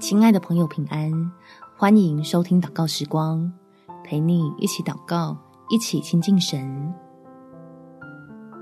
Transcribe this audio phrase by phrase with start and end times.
[0.00, 1.10] 亲爱的朋友，平安！
[1.76, 3.52] 欢迎收听祷告时光，
[4.04, 5.36] 陪你一起祷告，
[5.68, 6.94] 一起亲近神。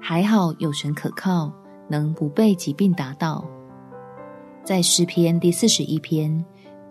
[0.00, 1.52] 还好有神可靠，
[1.86, 3.44] 能不被疾病打倒。
[4.64, 6.42] 在诗篇第四十一篇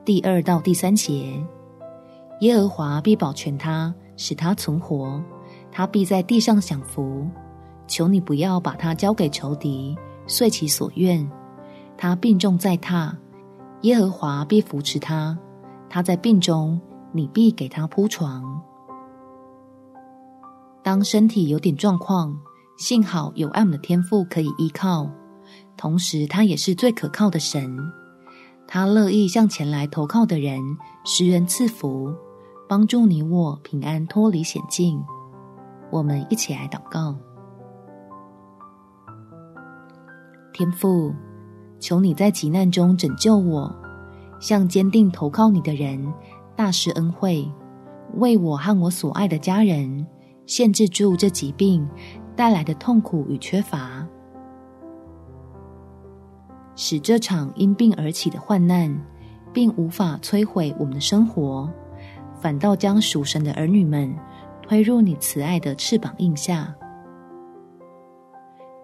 [0.05, 1.43] 第二到第三节，
[2.41, 5.19] 耶和华必保全他，使他存活，
[5.71, 7.27] 他必在地上享福。
[7.88, 9.97] 求你不要把他交给仇敌，
[10.27, 11.27] 遂其所愿。
[11.98, 13.12] 他病重在榻。
[13.81, 15.38] 耶和华必扶持他，
[15.90, 16.80] 他在病中，
[17.12, 18.62] 你必给他铺床。
[20.84, 22.35] 当身体有点状况，
[22.77, 25.09] 幸好有爱我们的天赋可以依靠，
[25.76, 27.77] 同时他也是最可靠的神。
[28.66, 30.59] 他乐意向前来投靠的人
[31.05, 32.13] 施恩赐福，
[32.68, 35.02] 帮助你我平安脱离险境。
[35.91, 37.16] 我们一起来祷告，
[40.52, 41.13] 天父。
[41.80, 43.74] 求你在急难中拯救我，
[44.40, 46.13] 向坚定投靠你的人
[46.55, 47.49] 大施恩惠，
[48.15, 50.05] 为我和我所爱的家人
[50.46, 51.88] 限制住这疾病
[52.35, 54.07] 带来的痛苦与缺乏，
[56.76, 58.96] 使这场因病而起的患难
[59.54, 61.70] 并无法摧毁我们的生活，
[62.40, 64.13] 反倒将属神的儿女们
[64.62, 66.73] 推入你慈爱的翅膀印下，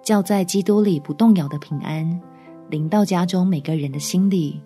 [0.04, 2.22] 叫在基督里不动摇的平安。
[2.69, 4.61] 临到家中每个人的心里，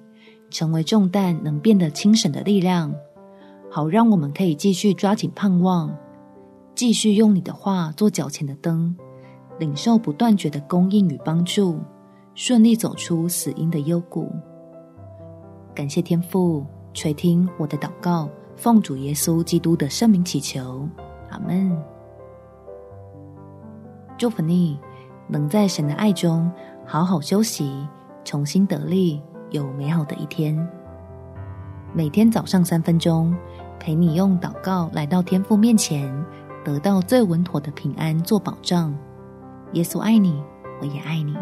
[0.49, 2.93] 成为重担能变得轻省的力量，
[3.69, 5.93] 好让我们可以继续抓紧盼望，
[6.73, 8.95] 继续用你的话做脚前的灯，
[9.59, 11.79] 领受不断绝的供应与帮助，
[12.33, 14.31] 顺利走出死荫的幽谷。
[15.75, 20.87] 感谢天父垂听我的祷告，奉主耶稣基督的圣名祈求，
[21.29, 21.75] 阿门。
[24.17, 24.79] 祝福你
[25.27, 26.49] 能在神的爱中
[26.87, 27.85] 好好休息。
[28.23, 29.21] 重新得力，
[29.51, 30.57] 有美好的一天。
[31.93, 33.35] 每天早上三分钟，
[33.79, 36.13] 陪你用祷告来到天父面前，
[36.63, 38.93] 得到最稳妥的平安做保障。
[39.73, 40.41] 耶稣爱你，
[40.81, 41.35] 我也爱你。